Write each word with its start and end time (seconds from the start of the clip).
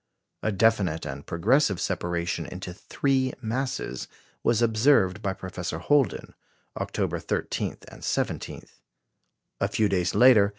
A 0.41 0.51
definite 0.51 1.05
and 1.05 1.27
progressive 1.27 1.79
separation 1.79 2.47
into 2.47 2.73
three 2.73 3.33
masses 3.39 4.07
was 4.41 4.63
observed 4.63 5.21
by 5.21 5.33
Professor 5.33 5.77
Holden, 5.77 6.33
October 6.75 7.19
13 7.19 7.77
and 7.87 8.03
17. 8.03 8.65
A 9.59 9.67
few 9.67 9.87
days 9.87 10.15
later, 10.15 10.45
M. 10.45 10.49